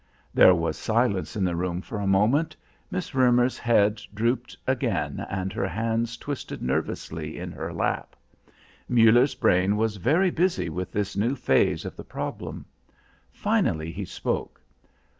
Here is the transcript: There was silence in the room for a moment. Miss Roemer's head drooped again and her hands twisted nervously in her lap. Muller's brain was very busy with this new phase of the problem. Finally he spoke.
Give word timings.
There 0.33 0.55
was 0.55 0.79
silence 0.79 1.35
in 1.35 1.43
the 1.43 1.55
room 1.55 1.79
for 1.79 1.99
a 1.99 2.07
moment. 2.07 2.55
Miss 2.89 3.13
Roemer's 3.13 3.59
head 3.59 4.01
drooped 4.15 4.57
again 4.65 5.23
and 5.29 5.53
her 5.53 5.67
hands 5.67 6.17
twisted 6.17 6.59
nervously 6.59 7.37
in 7.37 7.51
her 7.51 7.71
lap. 7.71 8.15
Muller's 8.89 9.35
brain 9.35 9.77
was 9.77 9.97
very 9.97 10.31
busy 10.31 10.69
with 10.69 10.91
this 10.91 11.15
new 11.15 11.35
phase 11.35 11.85
of 11.85 11.95
the 11.95 12.03
problem. 12.03 12.65
Finally 13.31 13.91
he 13.91 14.03
spoke. 14.05 14.59